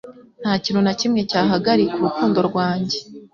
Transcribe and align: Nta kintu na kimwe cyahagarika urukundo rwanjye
Nta 0.41 0.53
kintu 0.63 0.81
na 0.83 0.93
kimwe 0.99 1.19
cyahagarika 1.29 1.95
urukundo 1.97 2.39
rwanjye 2.49 2.97